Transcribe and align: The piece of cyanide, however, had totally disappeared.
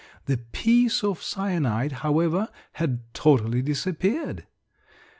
The 0.25 0.37
piece 0.39 1.03
of 1.03 1.21
cyanide, 1.21 1.91
however, 2.01 2.49
had 2.73 3.01
totally 3.13 3.61
disappeared. 3.61 4.47